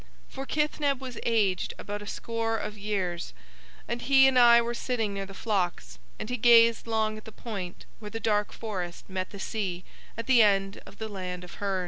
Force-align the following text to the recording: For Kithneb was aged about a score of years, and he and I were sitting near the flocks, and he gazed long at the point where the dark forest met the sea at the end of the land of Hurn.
For 0.27 0.47
Kithneb 0.47 0.97
was 0.99 1.19
aged 1.21 1.75
about 1.77 2.01
a 2.01 2.07
score 2.07 2.57
of 2.57 2.75
years, 2.75 3.35
and 3.87 4.01
he 4.01 4.27
and 4.27 4.39
I 4.39 4.59
were 4.59 4.73
sitting 4.73 5.13
near 5.13 5.27
the 5.27 5.35
flocks, 5.35 5.99
and 6.17 6.27
he 6.27 6.37
gazed 6.37 6.87
long 6.87 7.19
at 7.19 7.25
the 7.25 7.31
point 7.31 7.85
where 7.99 8.09
the 8.09 8.19
dark 8.19 8.51
forest 8.51 9.07
met 9.07 9.29
the 9.29 9.39
sea 9.39 9.83
at 10.17 10.25
the 10.25 10.41
end 10.41 10.81
of 10.87 10.97
the 10.97 11.07
land 11.07 11.43
of 11.43 11.53
Hurn. 11.61 11.79